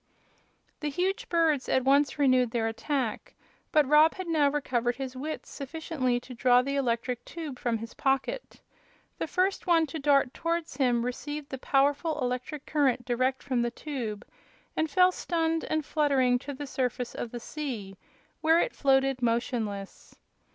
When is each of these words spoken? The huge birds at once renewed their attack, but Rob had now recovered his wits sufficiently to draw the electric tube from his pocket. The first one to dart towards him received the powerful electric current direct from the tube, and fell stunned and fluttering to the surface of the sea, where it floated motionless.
The 0.79 0.89
huge 0.89 1.29
birds 1.29 1.69
at 1.69 1.83
once 1.83 2.17
renewed 2.17 2.49
their 2.49 2.67
attack, 2.67 3.35
but 3.71 3.85
Rob 3.87 4.15
had 4.15 4.25
now 4.27 4.49
recovered 4.49 4.95
his 4.95 5.15
wits 5.15 5.47
sufficiently 5.51 6.19
to 6.21 6.33
draw 6.33 6.63
the 6.63 6.75
electric 6.75 7.23
tube 7.23 7.59
from 7.59 7.77
his 7.77 7.93
pocket. 7.93 8.59
The 9.19 9.27
first 9.27 9.67
one 9.67 9.85
to 9.85 9.99
dart 9.99 10.33
towards 10.33 10.77
him 10.77 11.05
received 11.05 11.49
the 11.51 11.59
powerful 11.59 12.19
electric 12.19 12.65
current 12.65 13.05
direct 13.05 13.43
from 13.43 13.61
the 13.61 13.69
tube, 13.69 14.25
and 14.75 14.89
fell 14.89 15.11
stunned 15.11 15.65
and 15.65 15.85
fluttering 15.85 16.39
to 16.39 16.53
the 16.55 16.65
surface 16.65 17.13
of 17.13 17.29
the 17.29 17.39
sea, 17.39 17.95
where 18.41 18.59
it 18.59 18.73
floated 18.75 19.21
motionless. 19.21 20.17